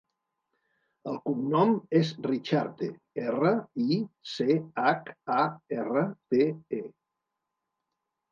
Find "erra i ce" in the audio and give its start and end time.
3.23-4.57